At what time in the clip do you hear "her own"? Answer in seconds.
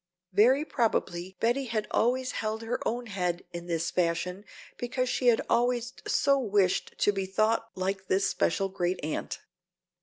2.63-3.05